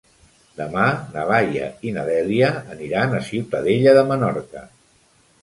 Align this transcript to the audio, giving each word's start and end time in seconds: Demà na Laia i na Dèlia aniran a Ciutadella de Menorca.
Demà 0.59 0.85
na 1.15 1.25
Laia 1.31 1.67
i 1.89 1.93
na 1.97 2.05
Dèlia 2.07 2.49
aniran 2.77 3.15
a 3.19 3.21
Ciutadella 3.29 3.95
de 4.01 4.09
Menorca. 4.15 4.67